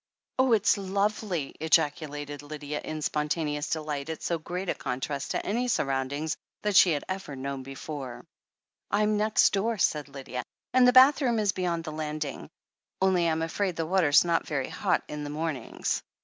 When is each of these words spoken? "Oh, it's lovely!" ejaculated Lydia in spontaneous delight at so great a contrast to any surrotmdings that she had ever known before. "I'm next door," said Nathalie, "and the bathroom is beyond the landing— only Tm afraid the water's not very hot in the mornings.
"Oh, 0.39 0.53
it's 0.53 0.79
lovely!" 0.79 1.53
ejaculated 1.59 2.41
Lydia 2.41 2.81
in 2.83 3.03
spontaneous 3.03 3.69
delight 3.69 4.09
at 4.09 4.23
so 4.23 4.39
great 4.39 4.67
a 4.67 4.73
contrast 4.73 5.29
to 5.29 5.45
any 5.45 5.67
surrotmdings 5.67 6.35
that 6.63 6.75
she 6.75 6.93
had 6.93 7.03
ever 7.07 7.35
known 7.35 7.61
before. 7.61 8.25
"I'm 8.89 9.15
next 9.15 9.53
door," 9.53 9.77
said 9.77 10.07
Nathalie, 10.07 10.41
"and 10.73 10.87
the 10.87 10.91
bathroom 10.91 11.37
is 11.37 11.51
beyond 11.51 11.83
the 11.83 11.91
landing— 11.91 12.49
only 12.99 13.25
Tm 13.25 13.43
afraid 13.45 13.75
the 13.75 13.85
water's 13.85 14.25
not 14.25 14.47
very 14.47 14.69
hot 14.69 15.03
in 15.07 15.23
the 15.23 15.29
mornings. 15.29 16.01